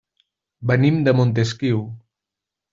Venim 0.71 0.97
de 1.09 1.15
Montesquiu. 1.19 1.87